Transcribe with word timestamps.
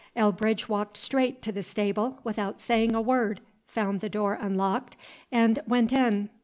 Elbridge 0.15 0.67
walked 0.67 0.97
straight 0.97 1.43
to 1.43 1.51
the 1.51 1.61
stable, 1.61 2.17
without 2.23 2.59
saying 2.59 2.95
a 2.95 2.99
word, 3.01 3.39
found 3.67 4.01
the 4.01 4.09
door 4.09 4.33
unlocked, 4.41 4.97
and 5.31 5.59
went 5.67 5.93
in. 5.93 6.31